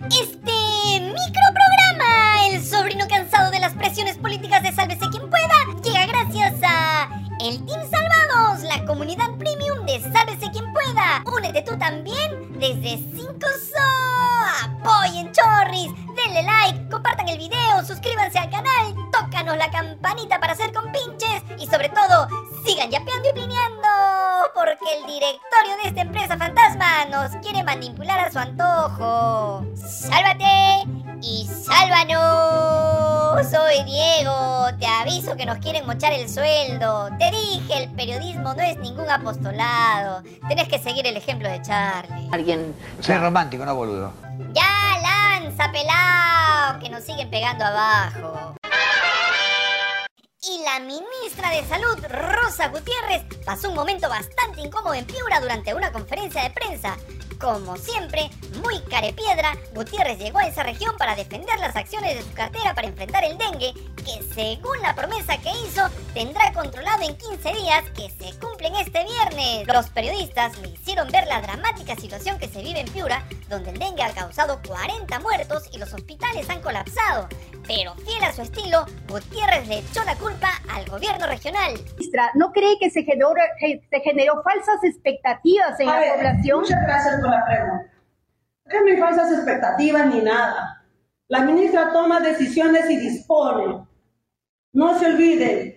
Este 0.00 1.00
microprograma, 1.00 2.48
el 2.48 2.66
sobrino 2.66 3.06
cansado 3.06 3.52
de 3.52 3.60
las 3.60 3.74
presiones 3.74 4.18
políticas 4.18 4.60
de 4.64 4.72
Sálvese 4.72 5.08
quien 5.08 5.30
pueda, 5.30 5.54
llega 5.84 6.06
gracias 6.06 6.54
a 6.64 7.08
el 7.38 7.64
Team 7.64 7.80
Salvados, 7.88 8.64
la 8.64 8.84
comunidad 8.86 9.30
premium 9.38 9.86
de 9.86 10.00
Sálvese 10.00 10.50
quien 10.50 10.72
pueda. 10.72 11.22
Únete 11.32 11.62
tú 11.62 11.78
también 11.78 12.58
desde 12.58 12.98
5 13.14 13.38
so. 13.38 14.64
Apoyen 14.64 15.30
Chorris, 15.30 15.92
denle 16.16 16.42
like, 16.42 16.88
compartan 16.90 17.28
el 17.28 17.38
video, 17.38 17.84
suscríbanse 17.86 18.40
al 18.40 18.50
canal, 18.50 18.96
tócanos 19.12 19.56
la 19.56 19.70
campanita 19.70 20.40
para 20.40 20.54
hacer 20.54 20.72
compinches 20.72 21.44
y 21.56 21.68
sobre 21.68 21.88
todo, 21.90 22.26
sigan 22.66 22.90
yapeando 22.90 23.28
y 23.28 23.32
plineando 23.32 23.83
el 24.92 25.06
directorio 25.06 25.76
de 25.82 25.88
esta 25.88 26.02
empresa 26.02 26.36
fantasma 26.36 27.06
nos 27.06 27.30
quiere 27.36 27.62
manipular 27.64 28.20
a 28.20 28.30
su 28.30 28.38
antojo. 28.38 29.64
¡Sálvate! 29.74 30.84
¡Y 31.22 31.48
sálvanos! 31.48 33.46
Soy 33.50 33.82
Diego, 33.84 34.66
te 34.78 34.86
aviso 34.86 35.36
que 35.36 35.46
nos 35.46 35.58
quieren 35.58 35.86
mochar 35.86 36.12
el 36.12 36.28
sueldo. 36.28 37.08
Te 37.18 37.30
dije, 37.30 37.84
el 37.84 37.90
periodismo 37.92 38.52
no 38.54 38.62
es 38.62 38.76
ningún 38.78 39.10
apostolado. 39.10 40.22
Tenés 40.48 40.68
que 40.68 40.78
seguir 40.78 41.06
el 41.06 41.16
ejemplo 41.16 41.48
de 41.48 41.62
Charlie. 41.62 42.28
Alguien. 42.32 42.74
Soy 43.00 43.16
romántico, 43.16 43.64
no 43.64 43.74
boludo. 43.74 44.12
¡Ya 44.52 44.98
lanza, 45.02 45.72
pelao! 45.72 46.78
Que 46.80 46.90
nos 46.90 47.04
siguen 47.04 47.30
pegando 47.30 47.64
abajo. 47.64 48.54
Y 50.46 50.62
la 50.62 50.78
ministra 50.78 51.48
de 51.48 51.64
Salud, 51.64 51.96
Rosa 52.06 52.68
Gutiérrez, 52.68 53.22
pasó 53.46 53.70
un 53.70 53.74
momento 53.74 54.10
bastante 54.10 54.60
incómodo 54.60 54.92
en 54.92 55.06
Piura 55.06 55.40
durante 55.40 55.72
una 55.72 55.90
conferencia 55.90 56.42
de 56.42 56.50
prensa. 56.50 56.98
Como 57.40 57.76
siempre, 57.78 58.28
muy 58.62 58.78
carepiedra, 58.90 59.56
Gutiérrez 59.74 60.18
llegó 60.18 60.40
a 60.40 60.46
esa 60.46 60.62
región 60.62 60.94
para 60.98 61.16
defender 61.16 61.58
las 61.60 61.74
acciones 61.74 62.16
de 62.16 62.22
su 62.22 62.32
cartera 62.34 62.74
para 62.74 62.88
enfrentar 62.88 63.24
el 63.24 63.38
dengue, 63.38 63.72
que 63.96 64.22
según 64.34 64.78
la 64.82 64.94
promesa 64.94 65.38
que 65.38 65.50
hizo, 65.66 65.88
tendrá 66.12 66.52
controlado 66.52 67.02
en 67.04 67.16
15 67.16 67.52
días 67.54 67.84
que 67.96 68.10
se 68.10 68.38
cumplen 68.38 68.74
este 68.76 69.02
viernes. 69.02 69.13
Los 69.66 69.90
periodistas 69.90 70.56
le 70.58 70.68
hicieron 70.68 71.08
ver 71.10 71.26
la 71.26 71.40
dramática 71.40 71.96
situación 71.96 72.38
que 72.38 72.48
se 72.48 72.62
vive 72.62 72.80
en 72.80 72.88
Piura, 72.88 73.24
donde 73.48 73.70
el 73.70 73.78
dengue 73.78 74.02
ha 74.02 74.12
causado 74.12 74.60
40 74.66 75.18
muertos 75.20 75.68
y 75.72 75.78
los 75.78 75.92
hospitales 75.92 76.48
han 76.48 76.60
colapsado. 76.60 77.28
Pero 77.66 77.94
fiel 77.96 78.22
a 78.24 78.32
su 78.32 78.42
estilo, 78.42 78.86
Gutiérrez 79.08 79.66
le 79.68 79.78
echó 79.78 80.04
la 80.04 80.14
culpa 80.16 80.48
al 80.70 80.88
gobierno 80.88 81.26
regional. 81.26 81.74
Ministra, 81.96 82.30
¿no 82.34 82.52
cree 82.52 82.78
que 82.78 82.90
se 82.90 83.02
generó, 83.02 83.34
que 83.58 83.82
se 83.90 84.00
generó 84.00 84.42
falsas 84.42 84.82
expectativas 84.84 85.78
en 85.80 85.88
A 85.88 85.92
la 85.94 86.00
ver, 86.00 86.14
población? 86.14 86.60
Muchas 86.60 86.82
gracias 86.82 87.20
por 87.20 87.30
la 87.30 87.44
pregunta. 87.44 87.92
Acá 88.66 88.80
no 88.80 88.90
hay 88.90 88.96
falsas 88.96 89.32
expectativas 89.32 90.06
ni 90.06 90.20
nada. 90.22 90.84
La 91.28 91.40
ministra 91.40 91.92
toma 91.92 92.20
decisiones 92.20 92.88
y 92.90 92.96
dispone. 92.96 93.86
No 94.72 94.98
se 94.98 95.06
olviden 95.06 95.74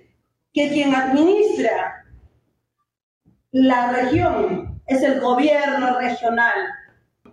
que 0.54 0.70
quien 0.70 0.94
administra 0.94 2.06
la 3.64 3.92
región 3.92 4.80
es 4.86 5.02
el 5.02 5.20
gobierno 5.20 5.98
regional. 5.98 6.54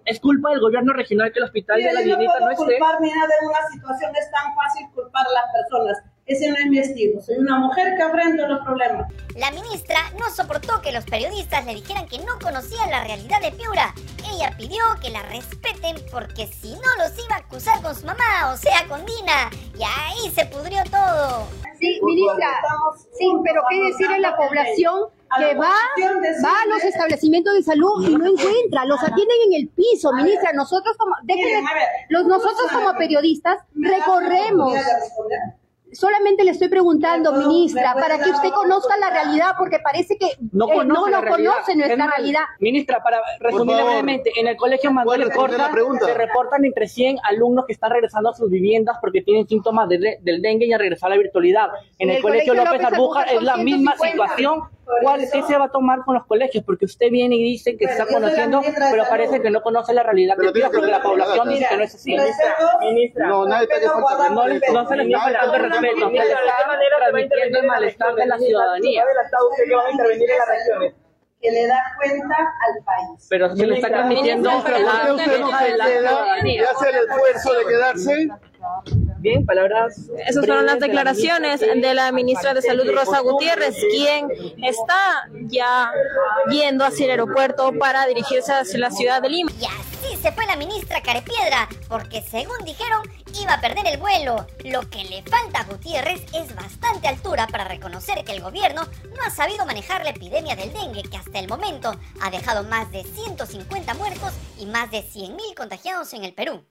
Es 0.06 0.20
culpa 0.20 0.50
del 0.50 0.60
gobierno 0.60 0.92
regional 0.92 1.32
que 1.32 1.38
el 1.38 1.44
hospital 1.44 1.78
de 1.82 1.92
la 1.92 2.00
Mira, 2.00 2.16
yo 2.16 2.16
no 2.16 2.40
no 2.40 2.50
esté. 2.50 2.64
culpar 2.64 3.00
ni 3.00 3.10
nada 3.10 3.26
de 3.40 3.46
una 3.46 3.58
situación, 3.72 4.12
es 4.16 4.30
tan 4.30 4.54
fácil 4.54 4.86
culpar 4.94 5.26
a 5.26 5.32
las 5.32 5.52
personas. 5.52 5.98
Ese 6.26 6.50
no 6.50 6.56
es 6.56 6.66
mi 6.66 6.78
estilo. 6.78 7.20
Soy 7.20 7.36
una 7.36 7.58
mujer 7.58 7.94
que 7.96 8.02
afrenta 8.02 8.48
los 8.48 8.64
problemas. 8.64 9.12
La 9.36 9.50
ministra 9.50 9.98
no 10.18 10.28
soportó 10.30 10.80
que 10.80 10.92
los 10.92 11.04
periodistas 11.04 11.66
le 11.66 11.74
dijeran 11.74 12.06
que 12.08 12.18
no 12.18 12.38
conocían 12.42 12.90
la 12.90 13.04
realidad 13.04 13.40
de 13.42 13.52
Piura. 13.52 13.94
Ella 14.32 14.50
pidió 14.56 14.82
que 15.02 15.10
la 15.10 15.22
respeten 15.24 15.96
porque 16.10 16.46
si 16.46 16.72
no 16.74 16.88
los 16.98 17.12
iba 17.22 17.36
a 17.36 17.40
acusar 17.40 17.82
con 17.82 17.94
su 17.94 18.06
mamá, 18.06 18.52
o 18.52 18.56
sea, 18.56 18.86
con 18.88 19.04
Dina. 19.04 19.50
Y 19.78 19.82
ahí 19.82 20.30
se 20.34 20.46
pudrió 20.46 20.82
todo. 20.90 21.46
Sí, 21.78 22.00
ministra, 22.02 22.48
sí, 23.18 23.26
pero 23.44 23.62
¿qué 23.68 23.82
decirle 23.84 24.16
a 24.16 24.30
la 24.30 24.36
población 24.36 25.10
que 25.38 25.54
va, 25.56 25.70
va 26.44 26.62
a 26.62 26.66
los 26.68 26.84
establecimientos 26.84 27.54
de 27.54 27.62
salud 27.62 28.06
y 28.08 28.10
no 28.14 28.26
encuentra? 28.26 28.84
Los 28.86 29.02
atienden 29.02 29.36
en 29.48 29.60
el 29.62 29.68
piso, 29.68 30.12
ministra. 30.12 30.52
Nosotros 30.52 30.96
como, 30.96 31.14
déjeme- 31.24 31.44
Miren, 31.44 31.68
a 31.68 31.74
ver, 31.74 31.88
los, 32.08 32.26
nosotros 32.26 32.70
como 32.72 32.92
periodistas 32.96 33.58
recorremos. 33.74 34.72
Solamente 35.92 36.42
le 36.42 36.50
estoy 36.50 36.66
preguntando, 36.68 37.30
¿Me 37.30 37.36
puedo- 37.38 37.50
ministra, 37.50 37.94
para 37.94 38.18
que 38.18 38.28
usted 38.28 38.48
conozca 38.50 38.96
la 38.96 39.10
realidad, 39.10 39.52
porque 39.56 39.78
parece 39.78 40.16
que 40.18 40.26
No 40.50 40.68
eh, 40.68 40.74
conoce 40.74 40.88
no, 40.88 41.06
no 41.08 41.20
realidad. 41.20 41.52
conoce 41.52 41.76
nuestra 41.76 42.06
realidad. 42.08 42.40
Ministra, 42.58 43.00
para 43.00 43.18
resumirle 43.38 43.74
favor. 43.76 43.92
brevemente, 43.92 44.32
en 44.34 44.48
el 44.48 44.56
colegio 44.56 44.90
Manuel 44.90 45.20
¿Puede 45.20 45.28
responder 45.28 45.50
Escorta 45.52 45.68
la 45.68 45.72
pregunta? 45.72 46.06
se 46.06 46.14
reportan 46.14 46.64
entre 46.64 46.88
100 46.88 47.18
alumnos 47.22 47.64
que 47.66 47.74
están 47.74 47.92
regresando 47.92 48.30
a 48.30 48.34
sus 48.34 48.50
viviendas 48.50 48.96
porque 49.00 49.22
tienen 49.22 49.46
síntomas 49.46 49.88
de- 49.88 50.18
del 50.20 50.42
dengue 50.42 50.66
y 50.66 50.72
a 50.72 50.78
regresar 50.78 51.12
a 51.12 51.14
la 51.14 51.22
virtualidad. 51.22 51.68
En 52.00 52.10
el, 52.10 52.20
colegio, 52.20 52.54
López 52.54 52.82
Arbújar 52.82 53.28
es 53.32 53.42
la 53.42 53.56
misma 53.58 53.92
150. 53.96 54.10
situación. 54.34 54.60
Por 54.84 55.00
¿Cuál, 55.02 55.20
eso- 55.22 55.32
¿Qué 55.32 55.42
se 55.42 55.56
va 55.58 55.64
a 55.66 55.68
tomar 55.70 56.00
con 56.04 56.14
los 56.14 56.26
colegios? 56.26 56.62
Porque 56.64 56.84
usted 56.84 57.10
viene 57.10 57.36
y 57.36 57.42
dice 57.42 57.72
que 57.76 57.86
Pero 57.86 57.92
está 57.92 58.06
conociendo, 58.06 58.62
pero 58.90 59.04
parece 59.08 59.40
que 59.40 59.50
no 59.50 59.62
conoce 59.62 59.94
la 59.94 60.02
realidad 60.02 60.36
que 60.36 60.46
porque 60.46 60.90
la 60.90 60.98
que 60.98 61.02
población 61.02 61.48
dice 61.48 61.66
que 61.68 61.76
no 61.76 61.82
es 61.84 61.94
así. 61.94 62.16
Ministra, 62.80 63.26
No, 63.28 63.46
nadie 63.46 63.66
Respeto, 63.66 63.98
no, 64.30 64.46
le- 64.46 64.60
no 64.72 64.88
se 64.88 64.96
le 64.96 65.02
está 65.04 65.18
faltando 65.20 65.52
respeto, 65.58 66.10
se 66.10 66.12
le 66.12 66.22
está 66.24 66.96
transmitiendo 66.98 67.58
el 67.58 67.66
malestar 67.66 68.14
de 68.14 68.26
la 68.26 68.38
ciudadanía. 68.38 69.04
que 71.40 71.50
le 71.50 71.66
da 71.66 71.78
cuenta 71.98 72.36
al 72.38 72.84
país. 72.84 73.26
Pero 73.28 73.54
se 73.54 73.66
le 73.66 73.74
está 73.74 73.88
transmitiendo 73.88 74.50
¿Por 74.50 74.64
qué 74.64 74.70
la 74.82 75.14
usted 75.14 75.40
no 75.40 75.50
se 75.50 75.54
hace 76.64 76.88
el 76.88 76.96
esfuerzo 76.96 77.52
de 77.52 77.64
quedarse? 77.66 78.28
Bien, 79.24 79.46
palabras. 79.46 79.96
Esas 80.26 80.44
fueron 80.44 80.66
las 80.66 80.78
breves 80.78 80.80
de 80.80 80.88
la 80.88 81.02
declaraciones 81.02 81.60
ministra 81.62 81.88
de 81.88 81.94
la 81.94 82.12
ministra 82.12 82.52
de 82.52 82.60
Salud, 82.60 82.84
Rosa 82.94 83.20
Gutiérrez, 83.20 83.74
quien 83.90 84.28
está 84.62 85.30
ya 85.46 85.90
yendo 86.50 86.84
hacia 86.84 87.06
el 87.06 87.12
aeropuerto 87.12 87.72
para 87.72 88.06
dirigirse 88.06 88.52
hacia 88.52 88.78
la 88.78 88.90
ciudad 88.90 89.22
de 89.22 89.30
Lima. 89.30 89.50
Y 89.58 89.64
así 89.64 90.20
se 90.20 90.30
fue 90.30 90.44
la 90.44 90.56
ministra 90.56 91.00
Carepiedra, 91.00 91.70
porque 91.88 92.20
según 92.20 92.58
dijeron, 92.66 93.00
iba 93.40 93.54
a 93.54 93.60
perder 93.62 93.86
el 93.86 93.96
vuelo. 93.96 94.46
Lo 94.62 94.82
que 94.90 95.04
le 95.04 95.22
falta 95.22 95.60
a 95.60 95.64
Gutiérrez 95.64 96.22
es 96.34 96.54
bastante 96.54 97.08
altura 97.08 97.46
para 97.46 97.64
reconocer 97.64 98.22
que 98.24 98.32
el 98.32 98.42
gobierno 98.42 98.82
no 99.16 99.22
ha 99.26 99.30
sabido 99.30 99.64
manejar 99.64 100.04
la 100.04 100.10
epidemia 100.10 100.54
del 100.54 100.70
dengue, 100.74 101.02
que 101.02 101.16
hasta 101.16 101.38
el 101.38 101.48
momento 101.48 101.96
ha 102.20 102.30
dejado 102.30 102.62
más 102.64 102.92
de 102.92 103.02
150 103.02 103.94
muertos 103.94 104.34
y 104.58 104.66
más 104.66 104.90
de 104.90 104.98
100.000 104.98 105.54
contagiados 105.54 106.12
en 106.12 106.24
el 106.24 106.34
Perú. 106.34 106.62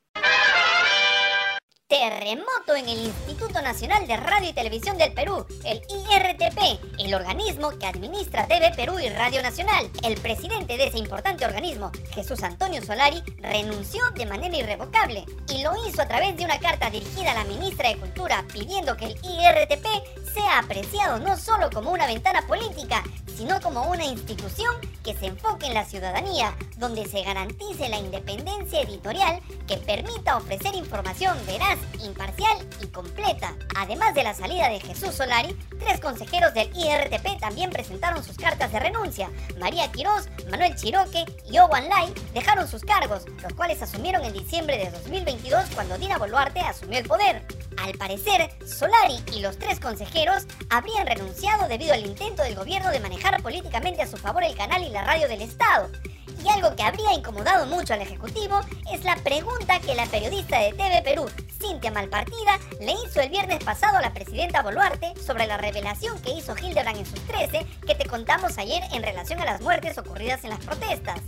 Terremoto 1.94 2.76
en 2.76 2.90
el 2.90 3.06
Instituto 3.06 3.62
Nacional 3.62 4.08
de 4.08 4.18
Radio 4.18 4.50
y 4.50 4.54
Televisión 4.54 4.98
del 4.98 5.14
Perú, 5.14 5.46
el 5.64 5.78
IRTP, 5.78 6.98
el 6.98 7.14
organismo 7.14 7.70
que 7.78 7.86
administra 7.86 8.48
TV 8.48 8.72
Perú 8.76 8.98
y 8.98 9.10
Radio 9.10 9.44
Nacional. 9.44 9.92
El 10.02 10.20
presidente 10.20 10.76
de 10.76 10.88
ese 10.88 10.98
importante 10.98 11.46
organismo, 11.46 11.92
Jesús 12.16 12.42
Antonio 12.42 12.82
Solari, 12.82 13.22
renunció 13.38 14.02
de 14.16 14.26
manera 14.26 14.58
irrevocable 14.58 15.24
y 15.50 15.62
lo 15.62 15.74
hizo 15.88 16.02
a 16.02 16.08
través 16.08 16.36
de 16.36 16.46
una 16.46 16.60
carta 16.60 16.90
dirigida 16.90 17.30
a 17.30 17.36
la 17.36 17.44
ministra 17.44 17.90
de 17.90 17.98
Cultura 17.98 18.44
pidiendo 18.52 18.98
que 18.98 19.06
el 19.06 19.20
IRTP 19.24 19.86
sea 20.34 20.58
apreciado 20.58 21.20
no 21.20 21.38
solo 21.38 21.70
como 21.70 21.92
una 21.92 22.08
ventana 22.08 22.42
política, 22.48 23.04
sino 23.38 23.60
como 23.62 23.90
una 23.90 24.06
institución 24.06 24.76
que 25.04 25.14
se 25.14 25.28
enfoque 25.28 25.68
en 25.68 25.74
la 25.74 25.86
ciudadanía, 25.86 26.56
donde 26.78 27.06
se 27.06 27.22
garantice 27.22 27.90
la 27.90 28.00
independencia 28.00 28.82
editorial 28.82 29.42
que 29.68 29.78
permita 29.78 30.38
ofrecer 30.38 30.76
información 30.76 31.38
veraz, 31.46 31.80
imparcial 32.04 32.58
y 32.82 32.88
completa. 32.88 33.56
Además 33.78 34.14
de 34.14 34.24
la 34.24 34.34
salida 34.34 34.70
de 34.70 34.80
Jesús 34.80 35.16
Solari, 35.16 35.58
tres 35.80 36.00
consejeros 36.00 36.54
del 36.54 36.70
IRTP 36.76 37.40
también 37.40 37.70
presentaron 37.70 38.24
sus 38.24 38.38
cartas 38.38 38.72
de 38.72 38.80
renuncia. 38.80 39.30
María 39.60 39.92
Quirós, 39.92 40.28
Manuel 40.50 40.76
Chiroque 40.76 41.26
y 41.50 41.58
Owen 41.60 41.90
Lai 41.90 42.14
dejaron 42.34 42.68
sus 42.68 42.84
cargos, 42.84 43.26
los 43.42 43.54
cuales 43.54 43.82
asumieron 43.82 44.24
en 44.24 44.34
diciembre 44.34 44.78
de 44.78 44.92
2022 44.92 45.66
cuando 45.74 45.98
Dina 45.98 46.18
Boluarte 46.18 46.60
asumió 46.60 47.00
el 47.00 47.08
poder. 47.08 47.46
Al 47.78 47.94
parecer, 47.98 48.50
Solari 48.66 49.24
y 49.34 49.42
los 49.42 49.58
tres 49.58 49.80
consejeros 49.80 50.46
habrían 50.70 51.08
renunciado 51.08 51.68
debido 51.68 51.94
al 51.94 52.06
intento 52.06 52.44
del 52.44 52.56
gobierno 52.56 52.92
de 52.92 53.00
manejar 53.00 53.42
políticamente 53.42 54.02
a 54.02 54.08
su 54.08 54.18
favor 54.18 54.44
el 54.44 54.56
canal 54.56 54.84
y 54.84 54.90
la 54.90 55.04
radio 55.04 55.28
del 55.28 55.42
Estado. 55.42 55.90
Y 56.44 56.50
algo 56.50 56.76
que 56.76 56.84
habría 56.84 57.14
incomodado 57.14 57.66
mucho 57.66 57.94
al 57.94 58.02
Ejecutivo 58.02 58.60
es 58.92 59.04
la 59.04 59.16
pregunta 59.18 59.80
que 59.80 59.96
la 59.96 60.06
periodista 60.06 60.60
de 60.60 60.74
TV 60.74 61.02
Perú, 61.02 61.30
Cintia 61.74 61.92
Malpartida, 61.92 62.60
le 62.82 62.92
hizo 62.92 63.20
el 63.20 63.30
viernes 63.30 63.64
pasado 63.64 63.98
a 63.98 64.02
la 64.02 64.14
presidenta 64.14 64.62
Boluarte 64.62 65.14
sobre 65.20 65.48
la 65.48 65.58
revelación 65.58 66.22
que 66.22 66.30
hizo 66.30 66.56
Hildebrand 66.56 67.00
en 67.00 67.06
sus 67.08 67.20
13 67.22 67.66
que 67.88 67.96
te 67.96 68.06
contamos 68.06 68.60
ayer 68.60 68.84
en 68.94 69.02
relación 69.02 69.40
a 69.40 69.46
las 69.46 69.60
muertes 69.60 69.98
ocurridas 69.98 70.44
en 70.44 70.52
las 70.52 70.60
protestas. 70.60 71.22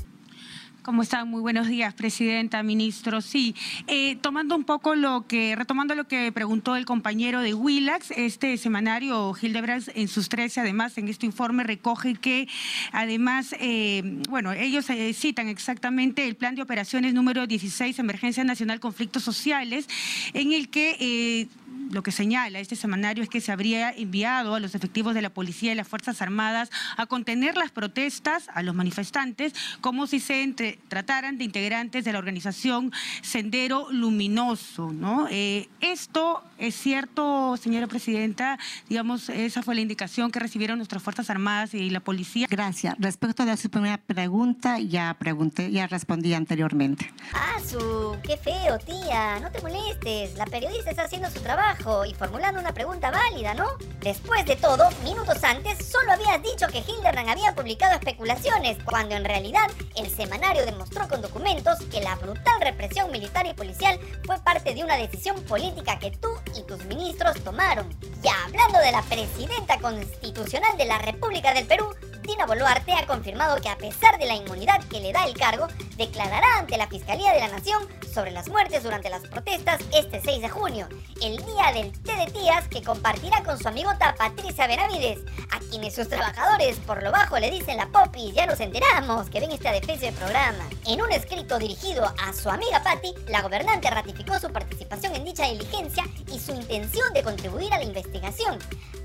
¿Cómo 0.85 1.01
están? 1.01 1.27
Muy 1.27 1.41
buenos 1.41 1.67
días, 1.67 1.95
presidenta, 1.95 2.61
ministro. 2.61 3.19
Sí, 3.19 3.55
eh, 3.87 4.17
tomando 4.17 4.55
un 4.55 4.65
poco 4.65 4.93
lo 4.93 5.25
que, 5.25 5.55
retomando 5.55 5.95
lo 5.95 6.03
que 6.07 6.31
preguntó 6.31 6.75
el 6.75 6.85
compañero 6.85 7.41
de 7.41 7.55
Willax, 7.55 8.11
este 8.11 8.55
semanario 8.57 9.33
Hildebrand 9.35 9.91
en 9.95 10.07
sus 10.07 10.29
13, 10.29 10.59
además, 10.59 10.95
en 10.99 11.07
este 11.07 11.25
informe 11.25 11.63
recoge 11.63 12.13
que, 12.13 12.47
además, 12.91 13.55
eh, 13.59 14.21
bueno, 14.29 14.51
ellos 14.51 14.87
eh, 14.91 15.11
citan 15.13 15.47
exactamente 15.47 16.27
el 16.27 16.35
plan 16.35 16.53
de 16.53 16.61
operaciones 16.61 17.15
número 17.15 17.47
16, 17.47 17.97
Emergencia 17.97 18.43
Nacional 18.43 18.79
Conflictos 18.79 19.23
Sociales, 19.23 19.89
en 20.33 20.53
el 20.53 20.69
que 20.69 21.47
lo 21.91 22.03
que 22.03 22.11
señala 22.11 22.59
este 22.59 22.75
semanario 22.75 23.23
es 23.23 23.29
que 23.29 23.41
se 23.41 23.51
habría 23.51 23.91
enviado 23.91 24.55
a 24.55 24.59
los 24.59 24.75
efectivos 24.75 25.13
de 25.13 25.21
la 25.21 25.29
policía 25.29 25.71
y 25.71 25.75
las 25.75 25.87
Fuerzas 25.87 26.21
Armadas 26.21 26.69
a 26.97 27.05
contener 27.05 27.57
las 27.57 27.71
protestas 27.71 28.47
a 28.53 28.63
los 28.63 28.75
manifestantes 28.75 29.53
como 29.81 30.07
si 30.07 30.19
se 30.19 30.45
trataran 30.87 31.37
de 31.37 31.43
integrantes 31.43 32.05
de 32.05 32.13
la 32.13 32.19
organización 32.19 32.91
Sendero 33.21 33.87
Luminoso. 33.91 34.91
¿no? 34.91 35.27
Eh, 35.29 35.69
esto 35.81 36.43
es 36.57 36.75
cierto, 36.75 37.57
señora 37.57 37.87
presidenta, 37.87 38.57
digamos, 38.87 39.29
esa 39.29 39.61
fue 39.61 39.75
la 39.75 39.81
indicación 39.81 40.31
que 40.31 40.39
recibieron 40.39 40.77
nuestras 40.77 41.03
Fuerzas 41.03 41.29
Armadas 41.29 41.73
y 41.73 41.89
la 41.89 41.99
policía. 41.99 42.47
Gracias. 42.49 42.95
Respecto 42.99 43.45
de 43.45 43.57
su 43.57 43.69
primera 43.69 43.97
pregunta, 43.97 44.79
ya 44.79 45.15
pregunté, 45.19 45.71
ya 45.71 45.87
respondí 45.87 46.33
anteriormente. 46.33 47.11
Ah, 47.33 47.59
su, 47.65 48.17
qué 48.23 48.37
feo, 48.37 48.77
tía. 48.79 49.39
No 49.39 49.51
te 49.51 49.61
molestes. 49.61 50.37
La 50.37 50.45
periodista 50.45 50.91
está 50.91 51.03
haciendo 51.03 51.29
su 51.29 51.41
trabajo 51.41 51.74
y 52.05 52.13
formulando 52.13 52.59
una 52.59 52.73
pregunta 52.73 53.11
válida, 53.11 53.53
¿no? 53.53 53.65
Después 53.99 54.45
de 54.45 54.55
todo, 54.55 54.89
minutos 55.03 55.43
antes 55.43 55.85
solo 55.85 56.13
habías 56.13 56.41
dicho 56.41 56.67
que 56.67 56.79
Hildebrand 56.79 57.29
había 57.29 57.53
publicado 57.53 57.93
especulaciones, 57.93 58.77
cuando 58.83 59.15
en 59.15 59.25
realidad 59.25 59.69
el 59.95 60.09
semanario 60.09 60.65
demostró 60.65 61.07
con 61.07 61.21
documentos 61.21 61.79
que 61.91 62.01
la 62.01 62.15
brutal 62.15 62.61
represión 62.61 63.11
militar 63.11 63.45
y 63.45 63.53
policial 63.53 63.99
fue 64.25 64.39
parte 64.39 64.73
de 64.73 64.83
una 64.83 64.97
decisión 64.97 65.41
política 65.43 65.99
que 65.99 66.11
tú 66.11 66.29
y 66.55 66.63
tus 66.63 66.83
ministros 66.85 67.43
tomaron. 67.43 67.87
Ya 68.21 68.33
hablando 68.45 68.79
de 68.79 68.91
la 68.91 69.01
presidenta 69.03 69.79
constitucional 69.79 70.77
de 70.77 70.85
la 70.85 70.97
República 70.99 71.53
del 71.53 71.67
Perú, 71.67 71.93
Dina 72.25 72.47
Boluarte 72.47 72.91
ha 72.93 73.05
confirmado 73.05 73.61
que 73.61 73.69
a 73.69 73.77
pesar 73.77 74.17
de 74.17 74.25
la 74.25 74.35
inmunidad 74.35 74.83
que 74.85 74.99
le 74.99 75.13
da 75.13 75.25
el 75.25 75.35
cargo, 75.35 75.67
declarará 75.95 76.57
ante 76.57 76.77
la 76.77 76.87
Fiscalía 76.87 77.31
de 77.33 77.39
la 77.39 77.49
Nación 77.49 77.87
sobre 78.11 78.31
las 78.31 78.49
muertes 78.49 78.81
durante 78.81 79.09
las 79.09 79.21
protestas 79.27 79.79
este 79.93 80.21
6 80.21 80.41
de 80.41 80.49
junio, 80.49 80.87
el 81.21 81.37
día 81.37 81.71
del 81.73 81.91
té 82.01 82.15
de 82.15 82.31
tías 82.31 82.67
que 82.67 82.81
compartirá 82.81 83.43
con 83.43 83.59
su 83.59 83.67
amigota 83.67 84.15
Patricia 84.17 84.65
Benavides, 84.65 85.19
a 85.51 85.59
quienes 85.59 85.93
sus 85.93 86.09
trabajadores 86.09 86.77
por 86.79 87.03
lo 87.03 87.11
bajo 87.11 87.37
le 87.37 87.51
dicen 87.51 87.77
la 87.77 87.87
popis, 87.87 88.33
ya 88.33 88.47
nos 88.47 88.59
enteramos 88.59 89.29
que 89.29 89.39
ven 89.39 89.51
este 89.51 89.71
defensa 89.71 90.05
del 90.07 90.15
programa. 90.15 90.67
En 90.87 91.01
un 91.01 91.11
escrito 91.11 91.59
dirigido 91.59 92.11
a 92.23 92.33
su 92.33 92.49
amiga 92.49 92.81
Patti, 92.81 93.13
la 93.27 93.41
gobernante 93.41 93.89
ratificó 93.89 94.39
su 94.39 94.51
participación 94.51 95.13
en 95.15 95.25
dicha 95.25 95.45
diligencia 95.45 96.05
y 96.33 96.39
su 96.39 96.53
intención 96.53 97.13
de 97.13 97.23
contribuir 97.23 97.71
a 97.73 97.77
la 97.77 97.83
investigación. 97.83 98.57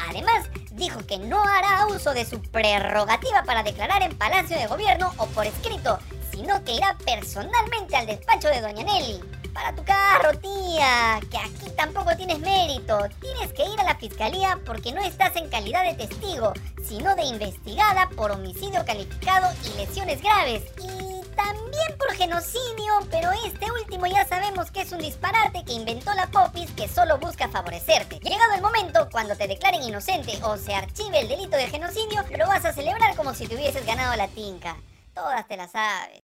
Además, 0.09 0.49
dijo 0.73 1.05
que 1.07 1.19
no 1.19 1.43
hará 1.43 1.87
uso 1.87 2.13
de 2.13 2.25
su 2.25 2.41
prerrogativa 2.41 3.43
para 3.45 3.63
declarar 3.63 4.03
en 4.03 4.17
Palacio 4.17 4.57
de 4.57 4.67
Gobierno 4.67 5.13
o 5.19 5.27
por 5.27 5.47
escrito, 5.47 5.99
sino 6.31 6.63
que 6.65 6.75
irá 6.75 6.97
personalmente 7.05 7.97
al 7.97 8.07
despacho 8.07 8.49
de 8.49 8.61
Doña 8.61 8.85
Nelly. 8.85 9.21
Para 9.53 9.75
tu 9.75 9.85
carro, 9.85 10.39
tía, 10.39 11.21
que 11.29 11.37
aquí 11.37 11.71
tampoco 11.77 12.17
tienes 12.17 12.39
mérito. 12.39 12.99
Tienes 13.21 13.53
que 13.53 13.65
ir 13.65 13.81
a 13.81 13.85
la 13.85 13.97
fiscalía 13.97 14.59
porque 14.65 14.93
no 14.93 15.01
estás 15.03 15.35
en 15.37 15.49
calidad 15.49 15.85
de 15.85 16.07
testigo, 16.07 16.53
sino 16.85 17.15
de 17.17 17.25
investigada 17.25 18.09
por 18.11 18.31
homicidio 18.31 18.85
calificado 18.85 19.53
y 19.65 19.77
lesiones 19.77 20.23
graves. 20.23 20.63
Y 20.79 21.10
también 21.45 21.99
por 21.99 22.13
genocidio, 22.15 22.93
pero 23.11 23.31
este 23.47 23.71
último 23.71 24.07
ya 24.07 24.27
sabemos 24.27 24.71
que 24.71 24.83
es 24.83 24.93
un 24.93 24.99
disparate 24.99 25.65
que 25.65 25.73
inventó 25.73 26.13
la 26.15 26.27
Popis 26.27 26.71
que 26.73 26.89
solo 26.89 27.19
busca 27.19 27.49
favorecerte. 27.49 28.19
Llegado 28.21 28.55
el 28.55 28.63
momento, 28.63 29.09
cuando 29.11 29.37
te 29.37 29.49
declaren 29.49 29.83
inocente 29.83 30.39
o 30.43 30.57
se 30.57 30.75
archive 30.75 31.21
el 31.21 31.29
delito 31.29 31.57
de 31.57 31.69
genocidio, 31.69 32.25
lo 32.37 32.47
vas 32.47 32.65
a 32.65 32.73
celebrar 32.73 33.17
como 33.17 33.35
si 33.35 33.47
te 33.47 33.55
hubieses 33.55 33.87
ganado 33.87 34.15
la 34.17 34.29
tinca. 34.29 34.77
Todas 35.15 35.47
te 35.49 35.57
la 35.57 35.69
sabes. 35.69 36.23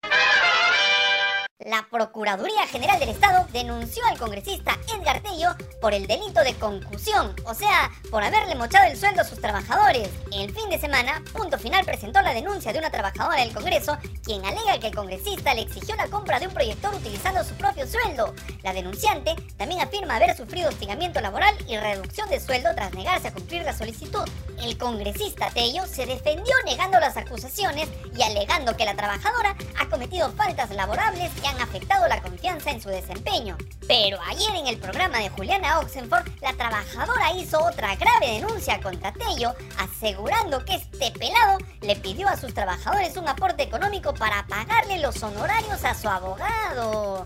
La 1.65 1.87
Procuraduría 1.89 2.67
General 2.67 2.99
del 2.99 3.09
Estado 3.09 3.47
denunció 3.51 4.05
al 4.05 4.19
congresista 4.19 4.77
Edgar 4.95 5.21
Tello 5.21 5.55
por 5.81 5.91
el 5.91 6.05
delito 6.05 6.41
de 6.43 6.53
concusión, 6.53 7.35
o 7.45 7.55
sea, 7.55 7.89
por 8.11 8.23
haberle 8.23 8.53
mochado 8.53 8.85
el 8.85 8.95
sueldo 8.95 9.21
a 9.21 9.25
sus 9.25 9.41
trabajadores. 9.41 10.07
El 10.31 10.53
fin 10.53 10.69
de 10.69 10.77
semana, 10.77 11.23
Punto 11.33 11.57
Final 11.57 11.83
presentó 11.83 12.21
la 12.21 12.35
denuncia 12.35 12.71
de 12.71 12.77
una 12.77 12.91
trabajadora 12.91 13.41
del 13.41 13.55
Congreso, 13.55 13.97
quien 14.23 14.45
alega 14.45 14.79
que 14.79 14.89
el 14.89 14.95
congresista 14.95 15.55
le 15.55 15.61
exigió 15.61 15.95
la 15.95 16.07
compra 16.09 16.39
de 16.39 16.45
un 16.45 16.53
proyector 16.53 16.93
utilizando 16.93 17.43
su 17.43 17.55
propio 17.55 17.87
sueldo. 17.87 18.35
La 18.61 18.73
denunciante 18.73 19.35
también 19.57 19.81
afirma 19.81 20.17
haber 20.17 20.37
sufrido 20.37 20.69
hostigamiento 20.69 21.21
laboral 21.21 21.55
y 21.67 21.75
reducción 21.75 22.29
de 22.29 22.39
sueldo 22.39 22.69
tras 22.75 22.93
negarse 22.93 23.29
a 23.29 23.33
cumplir 23.33 23.63
la 23.63 23.73
solicitud. 23.73 24.29
El 24.61 24.77
congresista 24.77 25.49
Tello 25.49 25.87
se 25.87 26.05
defendió 26.05 26.53
negando 26.65 26.99
las 26.99 27.17
acusaciones 27.17 27.89
y 28.15 28.21
alegando 28.21 28.77
que 28.77 28.85
la 28.85 28.95
trabajadora 28.95 29.55
ha 29.79 29.89
cometido 29.89 30.31
faltas 30.33 30.69
laborables 30.69 31.31
han 31.47 31.61
afectado 31.61 32.07
la 32.07 32.21
confianza 32.21 32.71
en 32.71 32.81
su 32.81 32.89
desempeño. 32.89 33.57
Pero 33.87 34.17
ayer 34.27 34.55
en 34.55 34.67
el 34.67 34.77
programa 34.77 35.19
de 35.19 35.29
Juliana 35.29 35.79
Oxenford, 35.79 36.27
la 36.41 36.53
trabajadora 36.53 37.31
hizo 37.37 37.57
otra 37.63 37.95
grave 37.95 38.39
denuncia 38.39 38.79
contra 38.81 39.13
Tello, 39.13 39.53
asegurando 39.79 40.63
que 40.65 40.75
este 40.75 41.17
pelado 41.17 41.57
le 41.81 41.95
pidió 41.95 42.27
a 42.27 42.37
sus 42.37 42.53
trabajadores 42.53 43.15
un 43.17 43.27
aporte 43.27 43.63
económico 43.63 44.13
para 44.13 44.45
pagarle 44.47 44.99
los 44.99 45.21
honorarios 45.23 45.83
a 45.85 45.93
su 45.93 46.09
abogado. 46.09 47.25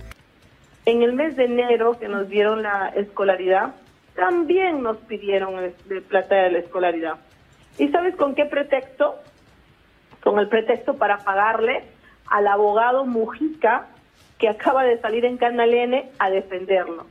En 0.85 1.03
el 1.03 1.13
mes 1.13 1.35
de 1.35 1.45
enero 1.45 1.99
que 1.99 2.07
nos 2.07 2.27
dieron 2.29 2.63
la 2.63 2.89
escolaridad, 2.95 3.75
también 4.15 4.81
nos 4.83 4.97
pidieron 4.97 5.57
el, 5.57 6.01
plata 6.03 6.35
de 6.35 6.51
la 6.51 6.59
escolaridad. 6.59 7.15
¿Y 7.77 7.87
sabes 7.89 8.15
con 8.15 8.35
qué 8.35 8.45
pretexto? 8.45 9.15
Con 10.23 10.39
el 10.39 10.47
pretexto 10.47 10.97
para 10.97 11.19
pagarle 11.19 11.83
al 12.27 12.47
abogado 12.47 13.05
Mujica 13.05 13.87
que 14.41 14.49
acaba 14.49 14.83
de 14.83 14.97
salir 14.97 15.23
en 15.23 15.37
Canal 15.37 15.71
N 15.71 16.09
a 16.17 16.29
defenderlo. 16.31 17.05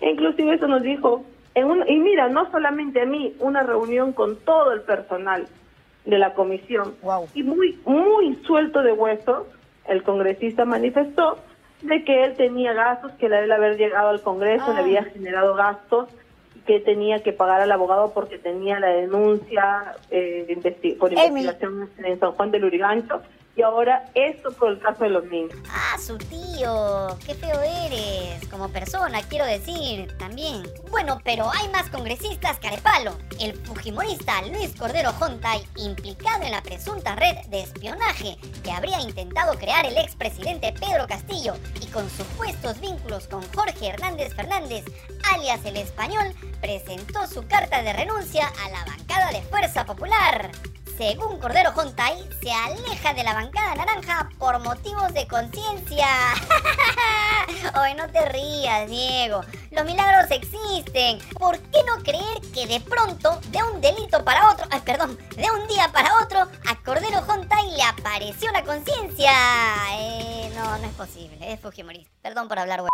E 0.00 0.10
inclusive 0.10 0.54
eso 0.54 0.66
nos 0.66 0.82
dijo, 0.82 1.22
en 1.54 1.66
un, 1.66 1.86
y 1.86 1.98
mira, 1.98 2.30
no 2.30 2.50
solamente 2.50 3.02
a 3.02 3.04
mí, 3.04 3.36
una 3.40 3.62
reunión 3.62 4.14
con 4.14 4.36
todo 4.38 4.72
el 4.72 4.80
personal 4.80 5.46
de 6.06 6.18
la 6.18 6.32
comisión. 6.32 6.94
Y 7.34 7.42
muy, 7.42 7.78
muy 7.84 8.36
suelto 8.46 8.82
de 8.82 8.92
huesos, 8.92 9.48
el 9.86 10.02
congresista 10.02 10.64
manifestó 10.64 11.36
de 11.82 12.04
que 12.04 12.24
él 12.24 12.36
tenía 12.36 12.72
gastos, 12.72 13.12
que 13.12 13.26
él 13.26 13.52
haber 13.52 13.76
llegado 13.76 14.08
al 14.08 14.22
Congreso 14.22 14.72
le 14.72 14.78
ah. 14.78 14.82
había 14.82 15.04
generado 15.04 15.54
gastos, 15.54 16.08
que 16.66 16.80
tenía 16.80 17.22
que 17.22 17.34
pagar 17.34 17.60
al 17.60 17.72
abogado 17.72 18.14
porque 18.14 18.38
tenía 18.38 18.80
la 18.80 18.88
denuncia 18.88 19.94
eh, 20.10 20.46
por 20.98 21.12
investigación 21.12 21.90
en 21.98 22.18
San 22.18 22.32
Juan 22.32 22.50
del 22.50 22.64
Urigancho 22.64 23.20
y 23.54 23.62
ahora 23.62 24.10
esto 24.14 24.50
por 24.52 24.72
el 24.72 24.80
caso 24.80 25.04
de 25.04 25.10
los 25.10 25.24
niños. 25.26 25.52
Ah, 25.70 25.96
su 25.98 26.16
tío, 26.16 27.18
qué 27.26 27.34
feo 27.34 27.60
eres, 27.60 28.46
como 28.48 28.68
persona, 28.68 29.20
quiero 29.28 29.44
decir, 29.44 30.16
también. 30.18 30.62
Bueno, 30.90 31.20
pero 31.24 31.50
hay 31.50 31.68
más 31.68 31.90
congresistas 31.90 32.58
que 32.58 32.70
palo. 32.82 33.16
El 33.38 33.54
fujimorista 33.54 34.42
Luis 34.42 34.74
Cordero 34.78 35.12
Jontay, 35.12 35.62
implicado 35.76 36.44
en 36.44 36.52
la 36.52 36.62
presunta 36.62 37.14
red 37.14 37.36
de 37.48 37.60
espionaje 37.60 38.36
que 38.64 38.72
habría 38.72 39.00
intentado 39.00 39.58
crear 39.58 39.84
el 39.84 39.98
expresidente 39.98 40.72
Pedro 40.72 41.06
Castillo 41.06 41.54
y 41.80 41.86
con 41.86 42.08
supuestos 42.08 42.80
vínculos 42.80 43.28
con 43.28 43.42
Jorge 43.52 43.88
Hernández 43.88 44.34
Fernández, 44.34 44.84
alias 45.32 45.64
el 45.64 45.76
español, 45.76 46.34
presentó 46.60 47.26
su 47.26 47.46
carta 47.46 47.82
de 47.82 47.92
renuncia 47.92 48.50
a 48.64 48.70
la 48.70 48.84
bancada 48.84 49.30
de 49.30 49.42
Fuerza 49.42 49.84
Popular. 49.84 50.50
Según 51.02 51.40
Cordero 51.40 51.72
Jontay, 51.72 52.16
se 52.40 52.52
aleja 52.52 53.12
de 53.12 53.24
la 53.24 53.34
bancada 53.34 53.74
naranja 53.74 54.30
por 54.38 54.60
motivos 54.60 55.12
de 55.12 55.26
conciencia. 55.26 56.06
Hoy 57.80 57.94
no 57.94 58.08
te 58.08 58.24
rías, 58.26 58.88
Diego. 58.88 59.40
Los 59.72 59.84
milagros 59.84 60.30
existen. 60.30 61.18
¿Por 61.36 61.58
qué 61.58 61.82
no 61.88 62.04
creer 62.04 62.40
que 62.54 62.68
de 62.68 62.78
pronto, 62.78 63.40
de 63.48 63.60
un 63.64 63.80
delito 63.80 64.24
para 64.24 64.48
otro, 64.48 64.64
perdón, 64.84 65.18
de 65.36 65.50
un 65.50 65.66
día 65.66 65.90
para 65.92 66.22
otro, 66.22 66.38
a 66.38 66.76
Cordero 66.84 67.20
Jontay 67.22 67.72
le 67.72 67.82
apareció 67.82 68.52
la 68.52 68.62
conciencia? 68.62 69.32
Eh, 69.94 70.52
no, 70.54 70.78
no 70.78 70.86
es 70.86 70.94
posible. 70.94 71.52
Es 71.52 71.58
Fujimori. 71.58 72.06
Perdón 72.22 72.46
por 72.46 72.60
hablar, 72.60 72.78
güey. 72.78 72.92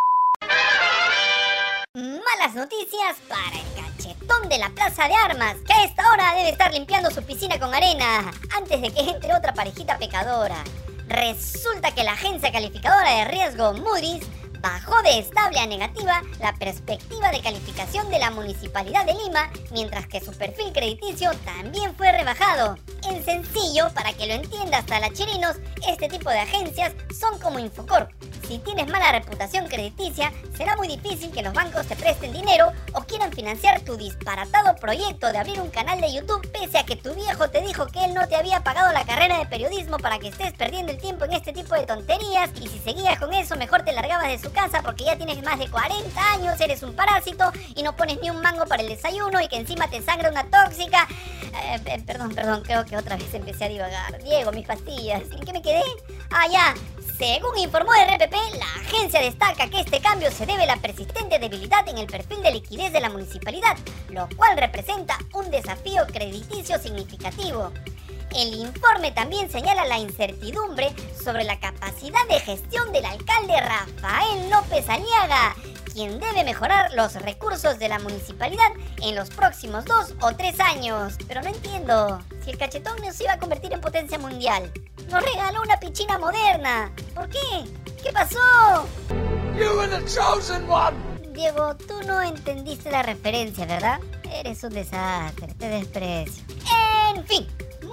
Malas 1.98 2.54
noticias 2.54 3.16
para 3.26 3.58
el 3.58 3.74
cachetón 3.74 4.48
de 4.48 4.56
la 4.58 4.70
Plaza 4.70 5.08
de 5.08 5.14
Armas, 5.14 5.56
que 5.66 5.72
a 5.72 5.82
esta 5.82 6.12
hora 6.12 6.32
debe 6.36 6.50
estar 6.50 6.72
limpiando 6.72 7.10
su 7.10 7.24
piscina 7.24 7.58
con 7.58 7.74
arena 7.74 8.30
antes 8.56 8.80
de 8.80 8.92
que 8.92 9.00
entre 9.00 9.34
otra 9.34 9.52
parejita 9.52 9.98
pecadora. 9.98 10.62
Resulta 11.08 11.90
que 11.90 12.04
la 12.04 12.12
agencia 12.12 12.52
calificadora 12.52 13.10
de 13.16 13.24
riesgo 13.24 13.72
Moody's 13.72 14.24
bajó 14.60 15.02
de 15.02 15.18
estable 15.18 15.58
a 15.58 15.66
negativa 15.66 16.22
la 16.38 16.54
perspectiva 16.54 17.32
de 17.32 17.40
calificación 17.40 18.08
de 18.10 18.20
la 18.20 18.30
Municipalidad 18.30 19.04
de 19.04 19.14
Lima, 19.14 19.50
mientras 19.72 20.06
que 20.06 20.20
su 20.20 20.30
perfil 20.30 20.72
crediticio 20.72 21.32
también 21.44 21.96
fue 21.96 22.12
rebajado. 22.12 22.76
En 23.10 23.24
sencillo, 23.24 23.92
para 23.92 24.12
que 24.12 24.28
lo 24.28 24.34
entienda 24.34 24.78
hasta 24.78 25.00
la 25.00 25.12
Chirinos, 25.12 25.56
este 25.88 26.08
tipo 26.08 26.30
de 26.30 26.38
agencias 26.38 26.92
son 27.18 27.40
como 27.40 27.58
Infocorp. 27.58 28.12
Si 28.48 28.58
tienes 28.60 28.88
mala 28.88 29.12
reputación 29.12 29.66
crediticia, 29.68 30.32
será 30.56 30.74
muy 30.74 30.88
difícil 30.88 31.30
que 31.30 31.42
los 31.42 31.52
bancos 31.52 31.86
te 31.86 31.96
presten 31.96 32.32
dinero 32.32 32.72
o 32.94 33.02
quieran 33.02 33.30
financiar 33.30 33.82
tu 33.82 33.98
disparatado 33.98 34.74
proyecto 34.76 35.30
de 35.30 35.36
abrir 35.36 35.60
un 35.60 35.68
canal 35.68 36.00
de 36.00 36.14
YouTube 36.14 36.50
pese 36.50 36.78
a 36.78 36.84
que 36.84 36.96
tu 36.96 37.12
viejo 37.14 37.50
te 37.50 37.60
dijo 37.60 37.86
que 37.88 38.06
él 38.06 38.14
no 38.14 38.26
te 38.26 38.36
había 38.36 38.64
pagado 38.64 38.90
la 38.94 39.04
carrera 39.04 39.38
de 39.38 39.44
periodismo 39.44 39.98
para 39.98 40.18
que 40.18 40.28
estés 40.28 40.54
perdiendo 40.54 40.92
el 40.92 40.98
tiempo 40.98 41.26
en 41.26 41.34
este 41.34 41.52
tipo 41.52 41.74
de 41.74 41.84
tonterías 41.84 42.48
y 42.58 42.68
si 42.68 42.78
seguías 42.78 43.18
con 43.18 43.34
eso 43.34 43.54
mejor 43.54 43.82
te 43.82 43.92
largabas 43.92 44.28
de 44.28 44.38
su 44.38 44.50
casa 44.50 44.80
porque 44.80 45.04
ya 45.04 45.18
tienes 45.18 45.42
más 45.42 45.58
de 45.58 45.68
40 45.68 46.32
años, 46.32 46.58
eres 46.58 46.82
un 46.82 46.96
parásito 46.96 47.52
y 47.76 47.82
no 47.82 47.96
pones 47.96 48.18
ni 48.22 48.30
un 48.30 48.40
mango 48.40 48.64
para 48.64 48.82
el 48.82 48.88
desayuno 48.88 49.42
y 49.42 49.48
que 49.48 49.56
encima 49.56 49.90
te 49.90 50.00
sangra 50.00 50.30
una 50.30 50.44
tóxica. 50.44 51.06
Eh, 51.64 52.02
perdón, 52.06 52.34
perdón, 52.34 52.62
creo 52.62 52.86
que 52.86 52.96
otra 52.96 53.16
vez 53.16 53.32
empecé 53.34 53.66
a 53.66 53.68
divagar. 53.68 54.22
Diego, 54.22 54.52
mis 54.52 54.66
pastillas. 54.66 55.22
¿En 55.32 55.40
qué 55.40 55.52
me 55.52 55.60
quedé? 55.60 55.82
Ah, 56.30 56.46
ya. 56.50 56.74
Según 57.18 57.58
informó 57.58 57.90
RPP, 57.90 58.32
la 58.58 58.80
agencia 58.80 59.20
destaca 59.20 59.68
que 59.68 59.80
este 59.80 60.00
cambio 60.00 60.30
se 60.30 60.46
debe 60.46 60.62
a 60.62 60.66
la 60.66 60.76
persistente 60.76 61.40
debilidad 61.40 61.88
en 61.88 61.98
el 61.98 62.06
perfil 62.06 62.40
de 62.42 62.52
liquidez 62.52 62.92
de 62.92 63.00
la 63.00 63.10
municipalidad, 63.10 63.76
lo 64.10 64.28
cual 64.36 64.56
representa 64.56 65.18
un 65.34 65.50
desafío 65.50 66.06
crediticio 66.06 66.78
significativo. 66.78 67.72
El 68.36 68.54
informe 68.54 69.10
también 69.10 69.50
señala 69.50 69.84
la 69.86 69.98
incertidumbre 69.98 70.94
sobre 71.20 71.42
la 71.42 71.58
capacidad 71.58 72.24
de 72.28 72.38
gestión 72.38 72.92
del 72.92 73.04
alcalde 73.04 73.60
Rafael 73.62 74.48
López 74.48 74.88
Aliaga, 74.88 75.56
quien 75.92 76.20
debe 76.20 76.44
mejorar 76.44 76.92
los 76.94 77.14
recursos 77.14 77.80
de 77.80 77.88
la 77.88 77.98
municipalidad 77.98 78.70
en 79.02 79.16
los 79.16 79.30
próximos 79.30 79.84
dos 79.86 80.14
o 80.20 80.36
tres 80.36 80.60
años. 80.60 81.14
Pero 81.26 81.42
no 81.42 81.48
entiendo, 81.48 82.20
si 82.44 82.50
el 82.50 82.58
cachetón 82.58 83.00
nos 83.00 83.20
iba 83.20 83.32
a 83.32 83.38
convertir 83.40 83.72
en 83.72 83.80
potencia 83.80 84.20
mundial, 84.20 84.72
nos 85.10 85.22
regaló 85.22 85.62
una 85.62 85.78
piscina 85.78 86.18
moderna. 86.18 86.92
¿Por 87.14 87.28
qué? 87.28 87.64
¿Qué 88.02 88.12
pasó? 88.12 88.86
Diego, 91.32 91.76
tú 91.76 92.02
no 92.06 92.20
entendiste 92.20 92.90
la 92.90 93.02
referencia, 93.02 93.66
¿verdad? 93.66 94.00
Eres 94.32 94.62
un 94.64 94.70
desastre, 94.70 95.54
te 95.54 95.68
desprecio. 95.68 96.44
En 97.14 97.24
fin, 97.26 97.46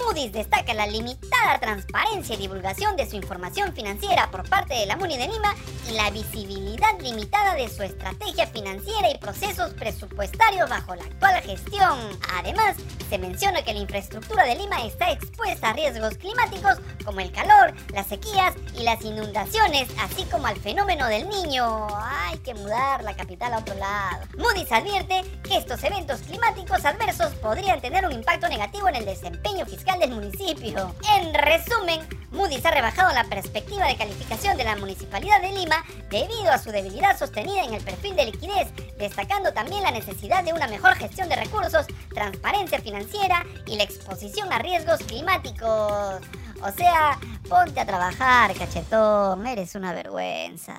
Moody's 0.06 0.32
destaca 0.32 0.74
la 0.76 0.86
limitada 0.86 1.60
transparencia 1.60 2.36
y 2.36 2.38
divulgación 2.38 2.96
de 2.96 3.10
su 3.10 3.16
información 3.16 3.74
financiera 3.74 4.30
por 4.30 4.48
parte 4.48 4.76
de 4.76 4.86
la 4.86 4.98
MUNI 4.98 5.18
de 5.18 5.28
Lima 5.28 5.56
y 5.90 5.94
la 5.94 6.12
visibilidad 6.12 7.00
limitada 7.00 7.56
de 7.56 7.68
su 7.70 7.82
estrategia 7.82 8.46
financiera 8.46 9.10
y 9.10 9.18
procesos 9.18 9.74
presupuestarios 9.74 10.70
bajo 10.70 10.94
la 10.94 11.04
actual 11.04 11.42
gestión. 11.42 11.98
Además, 12.36 12.76
se 13.10 13.18
menciona 13.18 13.64
que 13.64 13.74
la 13.74 13.80
infraestructura 13.80 14.44
de 14.44 14.56
Lima 14.56 14.86
está 14.86 15.12
expuesta 15.12 15.70
a 15.70 15.74
riesgos 15.74 16.18
climáticos 16.18 16.78
como 17.04 17.20
el 17.20 17.32
calor, 17.32 17.74
las 17.92 18.06
sequías 18.06 18.54
y 18.78 18.84
las 18.84 19.04
inundaciones, 19.04 19.90
así 20.00 20.24
como 20.26 20.46
al 20.46 20.58
fenómeno 20.58 21.08
del 21.08 21.28
niño. 21.30 21.88
Hay 21.98 22.38
que 22.40 22.54
mudar 22.54 23.04
la 23.04 23.16
capital 23.16 23.54
a 23.54 23.60
otro 23.60 23.74
lado. 23.76 24.26
Moody's 24.38 24.72
advierte 24.72 25.24
que 25.44 25.58
estos 25.58 25.84
eventos 25.84 26.22
climáticos 26.22 26.86
adversos 26.86 27.34
podrían 27.36 27.82
tener 27.82 28.06
un 28.06 28.12
impacto 28.12 28.48
negativo 28.48 28.88
en 28.88 28.96
el 28.98 29.06
desempeño 29.06 29.66
fiscal 29.66 29.95
del 30.00 30.12
municipio. 30.12 30.96
En 31.18 31.34
resumen, 31.34 32.02
Moody's 32.32 32.66
ha 32.66 32.72
rebajado 32.72 33.14
la 33.14 33.24
perspectiva 33.24 33.88
de 33.88 33.96
calificación 33.96 34.58
de 34.58 34.64
la 34.64 34.76
Municipalidad 34.76 35.42
de 35.42 35.52
Lima 35.52 35.84
debido 36.10 36.52
a 36.52 36.58
su 36.58 36.72
debilidad 36.72 37.18
sostenida 37.18 37.64
en 37.64 37.74
el 37.74 37.84
perfil 37.84 38.16
de 38.16 38.26
liquidez, 38.26 38.68
destacando 38.98 39.54
también 39.54 39.84
la 39.84 39.92
necesidad 39.92 40.44
de 40.44 40.54
una 40.54 40.68
mejor 40.68 40.96
gestión 40.96 41.30
de 41.30 41.36
recursos, 41.36 41.86
transparencia 42.14 42.80
financiera 42.80 43.46
y 43.66 43.78
la 43.78 43.84
exposición 43.84 44.52
a 44.52 44.60
riesgos 44.60 45.00
climáticos. 45.00 46.22
O 46.62 46.72
sea, 46.76 47.18
ponte 47.48 47.80
a 47.80 47.86
trabajar, 47.86 48.54
cachetón, 48.56 49.46
eres 49.48 49.76
una 49.76 49.94
vergüenza. 49.94 50.76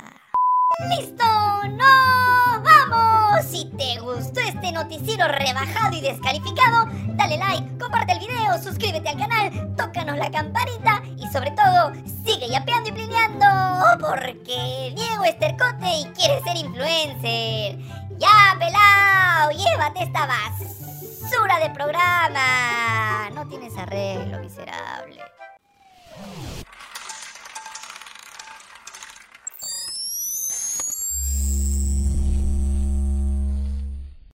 ¡Listo! 0.91 1.25
¡Nos 1.71 2.63
vamos! 2.63 3.16
Si 3.51 3.65
te 3.77 4.01
gustó 4.01 4.41
este 4.41 4.73
noticiero 4.73 5.29
rebajado 5.29 5.95
y 5.97 6.01
descalificado, 6.01 6.87
dale 7.17 7.37
like, 7.39 7.79
comparte 7.79 8.13
el 8.13 8.19
video, 8.21 8.63
suscríbete 8.63 9.09
al 9.09 9.19
canal, 9.19 9.75
tócanos 9.77 10.17
la 10.17 10.31
campanita 10.31 11.03
y 11.17 11.27
sobre 11.29 11.51
todo, 11.53 11.93
sigue 12.25 12.49
yapeando 12.49 12.91
y 12.91 12.93
plineando 12.93 13.47
porque 14.01 14.93
Diego 14.97 15.25
es 15.25 15.39
tercote 15.39 15.99
y 15.99 16.05
quiere 16.15 16.43
ser 16.43 16.57
influencer. 16.57 17.79
¡Ya, 18.19 18.57
pelao! 18.59 19.51
¡Llévate 19.51 20.05
esta 20.05 20.27
basura 20.27 21.59
de 21.59 21.71
programa! 21.71 23.31
No 23.35 23.47
tienes 23.49 23.77
arreglo, 23.77 24.41
miserable. 24.41 25.21